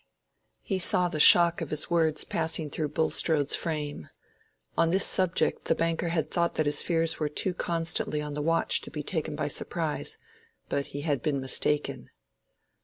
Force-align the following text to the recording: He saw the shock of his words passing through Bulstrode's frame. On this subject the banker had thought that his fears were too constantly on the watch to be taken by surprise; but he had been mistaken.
He 0.63 0.79
saw 0.79 1.09
the 1.09 1.19
shock 1.19 1.61
of 1.61 1.69
his 1.69 1.87
words 1.91 2.23
passing 2.23 2.71
through 2.71 2.89
Bulstrode's 2.89 3.55
frame. 3.55 4.09
On 4.75 4.89
this 4.89 5.05
subject 5.05 5.65
the 5.65 5.75
banker 5.75 6.07
had 6.09 6.31
thought 6.31 6.55
that 6.55 6.65
his 6.65 6.81
fears 6.81 7.19
were 7.19 7.29
too 7.29 7.53
constantly 7.53 8.19
on 8.19 8.33
the 8.33 8.41
watch 8.41 8.81
to 8.81 8.89
be 8.89 9.03
taken 9.03 9.35
by 9.35 9.47
surprise; 9.47 10.17
but 10.69 10.87
he 10.87 11.01
had 11.01 11.21
been 11.21 11.39
mistaken. 11.39 12.09